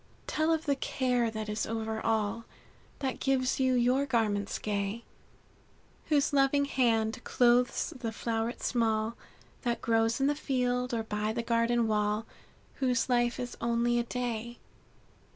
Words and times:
"Tell 0.25 0.51
of 0.51 0.65
the 0.65 0.75
care 0.75 1.29
that 1.29 1.47
is 1.47 1.67
over 1.67 2.03
all 2.03 2.45
That 3.01 3.19
gives 3.19 3.59
you 3.59 3.75
your 3.75 4.07
garments 4.07 4.57
gay; 4.57 5.03
Whose 6.07 6.33
loving 6.33 6.65
hand 6.65 7.23
clothes 7.23 7.93
the 7.95 8.11
floweret 8.11 8.63
small 8.63 9.15
That 9.61 9.79
grows 9.79 10.19
in 10.19 10.25
the 10.25 10.33
field, 10.33 10.91
or 10.91 11.03
by 11.03 11.33
the 11.33 11.43
garden 11.43 11.87
wall, 11.87 12.25
Whose 12.77 13.09
life 13.09 13.39
is 13.39 13.55
only 13.61 13.99
a 13.99 14.03
day. 14.03 14.57